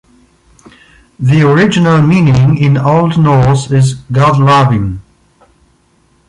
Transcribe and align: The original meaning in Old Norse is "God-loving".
The 1.19 1.43
original 1.47 2.01
meaning 2.01 2.57
in 2.57 2.75
Old 2.75 3.19
Norse 3.21 3.69
is 3.69 3.93
"God-loving". 4.11 4.99